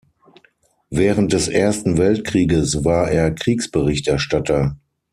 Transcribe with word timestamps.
Während 0.89 1.31
des 1.31 1.47
Ersten 1.47 1.95
Weltkrieges 1.99 2.83
war 2.83 3.11
er 3.11 3.29
Kriegsberichterstatter. 3.35 4.75